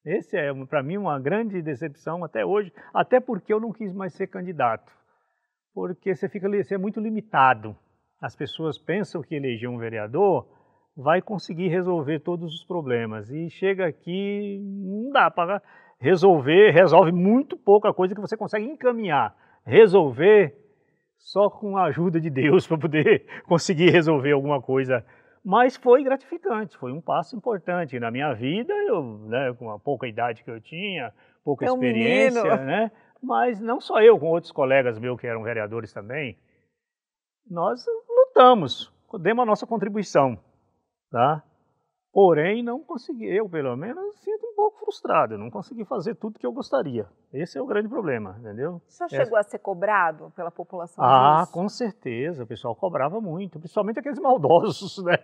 Esse 0.04 0.36
é, 0.36 0.52
para 0.64 0.82
mim, 0.82 0.96
uma 0.96 1.20
grande 1.20 1.60
decepção 1.60 2.24
até 2.24 2.44
hoje, 2.44 2.72
até 2.92 3.20
porque 3.20 3.52
eu 3.52 3.60
não 3.60 3.70
quis 3.70 3.92
mais 3.92 4.14
ser 4.14 4.26
candidato. 4.28 4.90
Porque 5.74 6.14
você 6.14 6.28
fica 6.28 6.48
você 6.48 6.74
é 6.74 6.78
muito 6.78 7.00
limitado. 7.00 7.76
As 8.20 8.34
pessoas 8.34 8.78
pensam 8.78 9.22
que 9.22 9.34
eleger 9.34 9.68
um 9.68 9.78
vereador 9.78 10.46
vai 10.96 11.22
conseguir 11.22 11.68
resolver 11.68 12.20
todos 12.20 12.54
os 12.54 12.64
problemas. 12.64 13.30
E 13.30 13.48
chega 13.50 13.86
aqui, 13.86 14.58
não 14.60 15.10
dá 15.10 15.30
para 15.30 15.62
Resolver 16.02 16.72
resolve 16.72 17.12
muito 17.12 17.56
pouca 17.56 17.94
coisa 17.94 18.12
que 18.12 18.20
você 18.20 18.36
consegue 18.36 18.64
encaminhar. 18.64 19.36
Resolver 19.64 20.52
só 21.16 21.48
com 21.48 21.76
a 21.76 21.84
ajuda 21.84 22.20
de 22.20 22.28
Deus 22.28 22.66
para 22.66 22.76
poder 22.76 23.24
conseguir 23.46 23.90
resolver 23.90 24.32
alguma 24.32 24.60
coisa. 24.60 25.06
Mas 25.44 25.76
foi 25.76 26.02
gratificante, 26.02 26.76
foi 26.76 26.90
um 26.90 27.00
passo 27.00 27.36
importante 27.36 28.00
na 28.00 28.10
minha 28.10 28.32
vida, 28.34 28.74
eu, 28.88 29.18
né, 29.28 29.54
com 29.56 29.70
a 29.70 29.78
pouca 29.78 30.08
idade 30.08 30.42
que 30.42 30.50
eu 30.50 30.60
tinha, 30.60 31.12
pouca 31.44 31.66
É 31.66 31.70
um 31.70 31.74
experiência, 31.74 32.42
menino. 32.42 32.64
né? 32.64 32.90
Mas 33.22 33.60
não 33.60 33.80
só 33.80 34.02
eu, 34.02 34.18
com 34.18 34.26
outros 34.26 34.50
colegas 34.50 34.98
meus 34.98 35.20
que 35.20 35.26
eram 35.28 35.44
vereadores 35.44 35.92
também, 35.92 36.36
nós 37.48 37.84
lutamos, 38.08 38.92
demos 39.20 39.42
a 39.44 39.46
nossa 39.46 39.68
contribuição, 39.68 40.36
tá? 41.12 41.42
Porém, 42.12 42.62
não 42.62 42.80
consegui, 42.80 43.24
eu 43.26 43.48
pelo 43.48 43.74
menos 43.74 44.16
sinto 44.20 44.44
um 44.46 44.54
pouco 44.54 44.80
frustrado, 44.80 45.32
eu 45.32 45.38
não 45.38 45.48
consegui 45.50 45.82
fazer 45.84 46.14
tudo 46.14 46.38
que 46.38 46.44
eu 46.46 46.52
gostaria. 46.52 47.06
Esse 47.32 47.56
é 47.56 47.62
o 47.62 47.66
grande 47.66 47.88
problema, 47.88 48.36
entendeu? 48.38 48.82
O 48.86 48.90
senhor 48.90 49.06
Essa- 49.06 49.16
chegou 49.24 49.38
a 49.38 49.42
ser 49.42 49.58
cobrado 49.60 50.30
pela 50.36 50.50
população 50.50 51.02
Ah, 51.02 51.40
disso? 51.40 51.52
com 51.54 51.68
certeza, 51.70 52.42
o 52.42 52.46
pessoal 52.46 52.74
cobrava 52.76 53.18
muito, 53.18 53.58
principalmente 53.58 53.98
aqueles 53.98 54.18
maldosos, 54.18 54.98
né? 55.06 55.16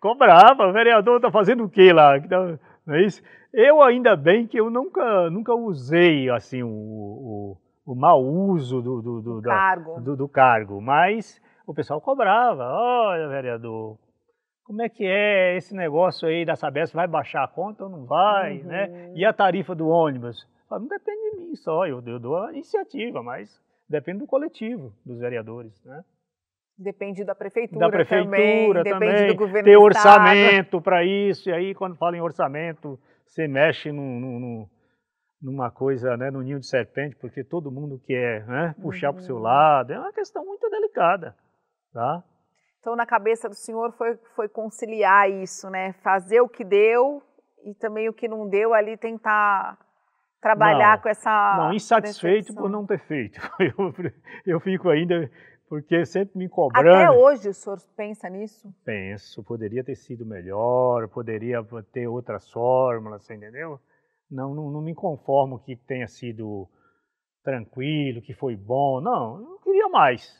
Cobrava, 0.00 0.68
o 0.68 0.72
vereador 0.72 1.20
tá 1.20 1.28
fazendo 1.30 1.64
o 1.64 1.68
quê 1.68 1.92
lá? 1.92 2.20
Tá- 2.20 2.56
Não 2.86 2.94
é 2.94 3.02
isso? 3.04 3.20
Eu 3.52 3.82
ainda 3.82 4.14
bem 4.14 4.46
que 4.46 4.60
eu 4.60 4.70
nunca, 4.70 5.28
nunca 5.30 5.52
usei 5.54 6.30
assim 6.30 6.62
o, 6.62 6.68
o, 6.68 7.56
o 7.84 7.94
mau 7.96 8.22
uso 8.22 8.80
do, 8.80 9.02
do, 9.02 9.20
do, 9.22 9.42
Cargo. 9.42 10.00
do, 10.00 10.16
do 10.16 10.28
cargo, 10.28 10.80
mas 10.80 11.40
o 11.66 11.74
pessoal 11.74 12.00
cobrava. 12.00 12.62
Olha, 12.64 13.26
vereador, 13.28 13.98
como 14.68 14.82
é 14.82 14.88
que 14.90 15.02
é 15.06 15.56
esse 15.56 15.74
negócio 15.74 16.28
aí 16.28 16.44
da 16.44 16.54
Sabesp? 16.54 16.94
Vai 16.94 17.08
baixar 17.08 17.42
a 17.42 17.48
conta 17.48 17.84
ou 17.84 17.90
não 17.90 18.04
vai, 18.04 18.58
Uhum. 18.58 18.66
né? 18.66 19.12
E 19.14 19.24
a 19.24 19.32
tarifa 19.32 19.74
do 19.74 19.88
ônibus? 19.88 20.46
Não 20.70 20.86
depende 20.86 21.30
de 21.30 21.36
mim 21.40 21.56
só, 21.56 21.86
eu, 21.86 22.02
eu 22.06 22.18
dou 22.18 22.36
a 22.36 22.52
iniciativa, 22.52 23.22
mas 23.22 23.58
depende 23.88 24.18
do 24.18 24.26
coletivo, 24.26 24.92
dos 25.06 25.18
vereadores, 25.18 25.82
né? 25.86 26.04
Depende 26.76 27.24
da 27.24 27.34
prefeitura, 27.34 27.80
Da 27.80 27.90
prefeitura 27.90 28.84
também, 28.84 28.84
também, 28.84 29.08
depende 29.14 29.26
do 29.32 29.34
governo 29.38 29.64
ter 29.70 29.76
orçamento 29.78 30.82
para 30.82 31.02
isso, 31.02 31.48
e 31.48 31.52
aí 31.54 31.74
quando 31.74 31.96
fala 31.96 32.14
em 32.14 32.20
orçamento, 32.20 33.00
você 33.26 33.48
mexe 33.48 33.90
num, 33.90 34.20
num- 34.20 34.38
num- 34.38 34.68
numa 35.40 35.70
coisa, 35.70 36.14
né, 36.16 36.30
no 36.30 36.42
ninho 36.42 36.60
de 36.60 36.66
serpente, 36.66 37.16
porque 37.16 37.42
todo 37.42 37.70
mundo 37.72 37.98
quer 38.06 38.46
né, 38.46 38.74
puxar 38.82 39.14
para 39.14 39.20
o 39.20 39.24
seu 39.24 39.36
Uhum. 39.36 39.42
lado, 39.42 39.92
é 39.94 39.98
uma 39.98 40.12
questão 40.12 40.44
muito 40.44 40.68
delicada, 40.68 41.34
tá? 41.94 42.22
Então, 42.88 42.96
na 42.96 43.04
cabeça 43.04 43.50
do 43.50 43.54
senhor 43.54 43.92
foi, 43.92 44.16
foi 44.34 44.48
conciliar 44.48 45.30
isso, 45.30 45.68
né? 45.68 45.92
Fazer 46.02 46.40
o 46.40 46.48
que 46.48 46.64
deu 46.64 47.22
e 47.62 47.74
também 47.74 48.08
o 48.08 48.14
que 48.14 48.26
não 48.26 48.48
deu 48.48 48.72
ali 48.72 48.96
tentar 48.96 49.76
trabalhar 50.40 50.96
Não, 50.96 51.02
com 51.02 51.08
essa. 51.10 51.56
não, 51.58 51.74
insatisfeito 51.74 52.44
decepção. 52.46 52.62
por 52.62 52.70
não 52.70 52.86
ter 52.86 52.98
feito. 53.00 53.38
Eu, 53.60 54.54
eu 54.54 54.60
fico 54.60 54.88
ainda, 54.88 55.30
porque 55.68 56.06
sempre 56.06 56.38
me 56.38 56.46
Até 56.46 56.54
cobrando. 56.54 57.18
hoje 57.18 57.50
o 57.50 57.52
senhor 57.52 57.78
pensa 57.94 58.26
nisso? 58.30 58.74
Penso, 58.86 59.44
poderia 59.44 59.84
ter 59.84 59.94
sido 59.94 60.24
melhor, 60.24 61.08
poderia 61.08 61.62
ter 61.92 62.08
outras 62.08 62.50
fórmulas, 62.50 63.22
você 63.22 63.34
entendeu? 63.34 63.78
Não, 64.30 64.54
não, 64.54 64.70
não 64.70 64.80
me 64.80 64.94
conformo 64.94 65.58
que 65.58 65.76
tenha 65.76 66.08
sido 66.08 66.66
tranquilo, 67.44 68.22
que 68.22 68.32
foi 68.32 68.56
bom. 68.56 68.98
Não, 69.02 69.40
eu 69.42 69.58
queria 69.58 69.90
mais, 69.90 70.34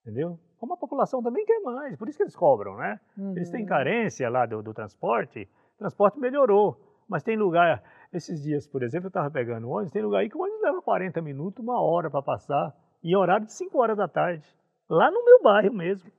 entendeu? 0.00 0.40
Como 0.60 0.74
a 0.74 0.76
população 0.76 1.22
também 1.22 1.46
quer 1.46 1.58
mais, 1.60 1.96
por 1.96 2.06
isso 2.06 2.18
que 2.18 2.22
eles 2.22 2.36
cobram, 2.36 2.76
né? 2.76 3.00
Eles 3.34 3.48
têm 3.50 3.62
Uhum. 3.62 3.66
carência 3.66 4.28
lá 4.28 4.44
do, 4.44 4.62
do 4.62 4.74
transporte, 4.74 5.48
o 5.74 5.78
transporte 5.78 6.20
melhorou, 6.20 6.78
mas 7.08 7.22
tem 7.22 7.34
lugar, 7.34 7.82
esses 8.12 8.42
dias, 8.42 8.66
por 8.66 8.82
exemplo, 8.82 9.06
eu 9.06 9.08
estava 9.08 9.30
pegando 9.30 9.70
ônibus, 9.70 9.90
tem 9.90 10.02
lugar 10.02 10.18
aí 10.18 10.28
que 10.28 10.36
o 10.36 10.42
ônibus 10.42 10.60
leva 10.60 10.82
40 10.82 11.22
minutos, 11.22 11.64
uma 11.64 11.80
hora 11.80 12.10
para 12.10 12.20
passar, 12.20 12.76
em 13.02 13.16
horário 13.16 13.46
de 13.46 13.52
5 13.54 13.78
horas 13.80 13.96
da 13.96 14.06
tarde, 14.06 14.46
lá 14.86 15.10
no 15.10 15.24
meu 15.24 15.42
bairro 15.42 15.72
mesmo. 15.72 16.10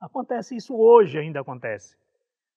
Acontece 0.00 0.56
isso 0.56 0.76
hoje, 0.76 1.16
ainda 1.16 1.40
acontece, 1.40 1.96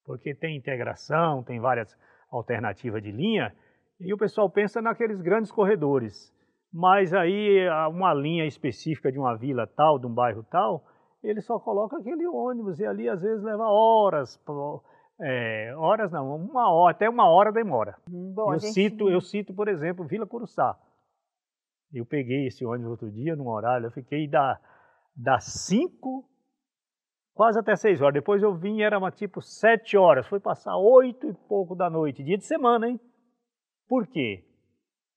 porque 0.04 0.34
tem 0.34 0.58
integração, 0.58 1.44
tem 1.44 1.60
várias 1.60 1.96
alternativas 2.32 3.04
de 3.04 3.12
linha, 3.12 3.56
e 4.00 4.12
o 4.12 4.18
pessoal 4.18 4.50
pensa 4.50 4.82
naqueles 4.82 5.22
grandes 5.22 5.52
corredores, 5.52 6.34
mas 6.74 7.14
aí 7.14 7.68
uma 7.92 8.12
linha 8.12 8.46
específica 8.46 9.12
de 9.12 9.20
uma 9.20 9.38
vila 9.38 9.68
tal, 9.68 10.00
de 10.00 10.08
um 10.08 10.14
bairro 10.14 10.44
tal, 10.44 10.84
ele 11.24 11.42
só 11.42 11.60
coloca 11.60 11.98
aquele 11.98 12.26
ônibus 12.28 12.80
e 12.80 12.86
ali 12.86 13.10
às 13.10 13.22
vezes 13.22 13.44
leva 13.44 13.64
horas, 13.70 14.38
pro- 14.38 14.84
é, 15.20 15.74
horas 15.76 16.12
não, 16.12 16.36
uma 16.36 16.70
hora, 16.72 16.92
até 16.92 17.10
uma 17.10 17.28
hora 17.28 17.52
demora. 17.52 17.96
Hum, 18.12 18.34
Bom, 18.36 18.54
eu 18.54 18.60
gente- 18.60 18.74
cito, 18.74 19.10
eu 19.10 19.20
cito, 19.22 19.54
por 19.54 19.68
exemplo, 19.68 20.06
Vila 20.06 20.26
Curuçá. 20.28 20.78
Eu 21.94 22.06
peguei 22.06 22.48
esse 22.48 22.66
ônibus 22.66 22.92
outro 22.92 23.10
dia 23.12 23.36
num 23.36 23.48
horário, 23.48 23.88
eu 23.88 23.92
fiquei 23.92 24.28
da 24.28 24.60
das 25.16 25.46
5 25.46 26.30
quase 27.34 27.58
até 27.58 27.76
6 27.76 28.02
horas. 28.02 28.14
Depois 28.14 28.44
eu 28.44 28.54
vim, 28.54 28.82
era 28.82 28.98
uma 29.00 29.10
tipo 29.12 29.42
7 29.42 29.98
horas, 29.98 30.28
foi 30.28 30.40
passar 30.40 30.78
8 30.78 31.28
e 31.28 31.34
pouco 31.48 31.76
da 31.76 31.90
noite, 31.90 32.24
dia 32.24 32.38
de 32.38 32.46
semana, 32.46 32.88
hein? 32.88 33.00
Por 33.88 34.06
quê? 34.06 34.44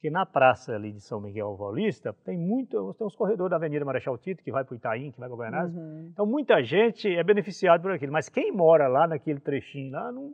Porque 0.00 0.08
na 0.08 0.24
praça 0.24 0.72
ali 0.72 0.92
de 0.92 1.02
São 1.02 1.20
Miguel 1.20 1.54
Paulista 1.58 2.14
tem 2.24 2.38
muito, 2.38 2.94
tem 2.94 3.06
os 3.06 3.14
corredores 3.14 3.50
da 3.50 3.56
Avenida 3.56 3.84
Marechal 3.84 4.16
Tito, 4.16 4.42
que 4.42 4.50
vai 4.50 4.64
para 4.64 4.72
o 4.72 4.76
Itaim, 4.76 5.12
que 5.12 5.20
vai 5.20 5.28
para 5.28 5.36
Goianás. 5.36 5.76
Uhum. 5.76 6.08
Então 6.10 6.24
muita 6.24 6.62
gente 6.64 7.06
é 7.06 7.22
beneficiado 7.22 7.82
por 7.82 7.92
aquilo, 7.92 8.10
mas 8.10 8.26
quem 8.26 8.50
mora 8.50 8.88
lá 8.88 9.06
naquele 9.06 9.40
trechinho 9.40 9.92
lá 9.92 10.10
não, 10.10 10.32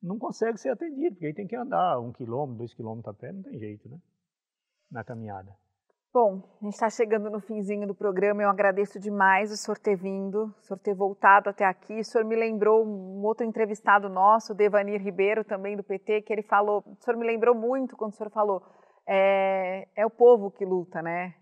não 0.00 0.18
consegue 0.20 0.56
ser 0.58 0.68
atendido, 0.68 1.16
porque 1.16 1.26
aí 1.26 1.34
tem 1.34 1.48
que 1.48 1.56
andar 1.56 1.98
um 1.98 2.12
quilômetro, 2.12 2.58
dois 2.58 2.72
quilômetros 2.72 3.12
a 3.12 3.18
pé, 3.18 3.32
não 3.32 3.42
tem 3.42 3.58
jeito, 3.58 3.88
né? 3.88 3.98
Na 4.88 5.02
caminhada. 5.02 5.50
Bom, 6.14 6.40
a 6.62 6.64
gente 6.64 6.74
está 6.74 6.88
chegando 6.88 7.28
no 7.28 7.40
finzinho 7.40 7.88
do 7.88 7.94
programa. 7.94 8.42
Eu 8.42 8.48
agradeço 8.48 8.98
demais 8.98 9.52
o 9.52 9.56
senhor 9.56 9.78
ter 9.78 9.96
vindo, 9.96 10.44
o 10.44 10.62
senhor 10.62 10.78
ter 10.78 10.94
voltado 10.94 11.50
até 11.50 11.66
aqui. 11.66 11.98
O 11.98 12.04
senhor 12.04 12.24
me 12.24 12.34
lembrou 12.34 12.86
um 12.86 13.22
outro 13.24 13.44
entrevistado 13.44 14.08
nosso, 14.08 14.54
Devanir 14.54 15.02
Ribeiro, 15.02 15.44
também 15.44 15.76
do 15.76 15.82
PT, 15.82 16.22
que 16.22 16.32
ele 16.32 16.42
falou. 16.42 16.82
O 16.86 17.04
senhor 17.04 17.18
me 17.18 17.26
lembrou 17.26 17.54
muito 17.54 17.94
quando 17.96 18.12
o 18.12 18.16
senhor 18.16 18.30
falou. 18.30 18.62
É, 19.10 19.88
é 19.96 20.04
o 20.04 20.10
povo 20.10 20.50
que 20.50 20.64
luta, 20.66 21.00
né? 21.00 21.34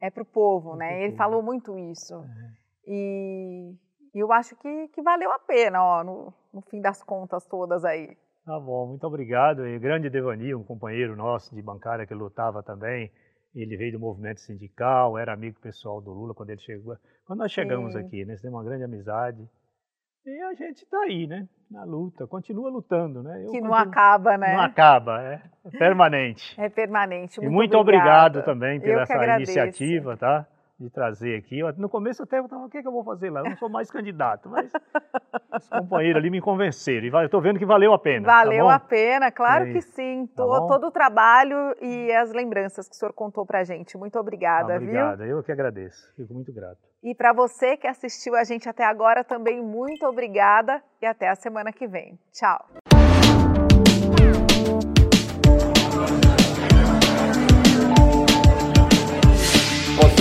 É 0.00 0.10
para 0.10 0.22
o 0.22 0.26
povo, 0.26 0.74
É 0.74 0.76
né? 0.76 0.98
Ele 1.02 1.08
povo. 1.12 1.16
falou 1.16 1.42
muito 1.42 1.76
isso. 1.76 2.24
E, 2.86 3.74
e 4.14 4.18
eu 4.18 4.32
acho 4.32 4.54
que, 4.56 4.88
que 4.88 5.02
valeu 5.02 5.32
a 5.32 5.38
pena, 5.40 5.82
ó, 5.82 6.04
no, 6.04 6.32
no 6.52 6.60
fim 6.62 6.80
das 6.80 7.02
contas 7.02 7.44
todas 7.46 7.84
aí. 7.84 8.16
Tá 8.44 8.60
bom, 8.60 8.86
muito 8.88 9.04
obrigado. 9.06 9.66
E 9.66 9.78
grande 9.78 10.08
Devani, 10.08 10.54
um 10.54 10.62
companheiro 10.62 11.16
nosso 11.16 11.54
de 11.54 11.62
bancária 11.62 12.06
que 12.06 12.14
lutava 12.14 12.62
também. 12.62 13.10
Ele 13.54 13.76
veio 13.76 13.92
do 13.92 14.00
movimento 14.00 14.40
sindical, 14.40 15.16
era 15.16 15.32
amigo 15.32 15.58
pessoal 15.60 16.00
do 16.00 16.12
Lula 16.12 16.34
quando 16.34 16.50
ele 16.50 16.60
chegou. 16.60 16.96
Quando 17.26 17.38
nós 17.38 17.52
chegamos 17.52 17.92
Sim. 17.92 18.00
aqui, 18.00 18.24
né? 18.24 18.32
Nós 18.32 18.40
temos 18.40 18.56
uma 18.58 18.64
grande 18.64 18.84
amizade. 18.84 19.48
E 20.26 20.40
a 20.42 20.54
gente 20.54 20.82
está 20.84 20.98
aí, 21.00 21.26
né? 21.26 21.46
Na 21.70 21.84
luta, 21.84 22.26
continua 22.26 22.70
lutando, 22.70 23.22
né? 23.22 23.42
Eu 23.44 23.50
que 23.50 23.60
não 23.60 23.70
continuo- 23.70 23.74
acaba, 23.74 24.38
né? 24.38 24.54
Não 24.54 24.62
acaba, 24.62 25.22
é, 25.22 25.40
é 25.66 25.70
permanente. 25.78 26.54
É 26.60 26.68
permanente. 26.68 27.38
e 27.38 27.42
Muito 27.42 27.52
muito 27.54 27.76
obrigado 27.78 28.36
obrigada. 28.38 28.42
também 28.42 28.80
pela 28.80 29.02
essa 29.02 29.14
agradeço. 29.14 29.50
iniciativa, 29.52 30.16
tá? 30.16 30.46
De 30.78 30.90
trazer 30.90 31.36
aqui. 31.38 31.60
No 31.78 31.88
começo 31.88 32.24
até 32.24 32.40
eu 32.40 32.48
tava, 32.48 32.64
o 32.64 32.68
que, 32.68 32.78
é 32.78 32.82
que 32.82 32.88
eu 32.88 32.92
vou 32.92 33.04
fazer 33.04 33.30
lá? 33.30 33.40
Eu 33.40 33.50
não 33.50 33.56
sou 33.56 33.68
mais 33.68 33.88
candidato, 33.90 34.48
mas 34.48 34.72
os 35.56 35.68
companheiros 35.68 36.18
ali 36.20 36.30
me 36.30 36.40
convenceram. 36.40 37.06
E 37.06 37.28
tô 37.28 37.40
vendo 37.40 37.60
que 37.60 37.64
valeu 37.64 37.92
a 37.92 37.98
pena. 37.98 38.26
tá 38.26 38.42
Valeu 38.42 38.64
bom? 38.64 38.70
a 38.70 38.78
pena, 38.80 39.30
claro 39.30 39.66
É 39.66 39.72
que 39.72 39.78
isso. 39.78 39.92
sim. 39.92 40.26
Tá 40.34 40.42
todo 40.66 40.88
o 40.88 40.90
trabalho 40.90 41.56
e 41.80 42.10
as 42.12 42.32
lembranças 42.32 42.88
que 42.88 42.94
o 42.96 42.98
senhor 42.98 43.12
contou 43.12 43.46
pra 43.46 43.62
gente. 43.62 43.96
Muito 43.96 44.18
Ah, 44.18 44.20
obrigada, 44.20 44.78
viu? 44.78 45.36
eu 45.36 45.42
que 45.44 45.52
agradeço. 45.52 46.12
Fico 46.16 46.34
muito 46.34 46.52
grato. 46.52 46.78
E 47.04 47.14
para 47.14 47.32
você 47.32 47.76
que 47.76 47.86
assistiu 47.86 48.34
a 48.34 48.42
gente 48.42 48.68
até 48.68 48.84
agora, 48.84 49.22
também 49.22 49.62
muito 49.62 50.04
obrigada 50.06 50.82
e 51.00 51.06
até 51.06 51.28
a 51.28 51.36
semana 51.36 51.72
que 51.72 51.86
vem. 51.86 52.18
Tchau. 52.32 52.93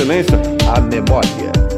Excelência, 0.03 0.38
a 0.67 0.81
memória. 0.81 1.73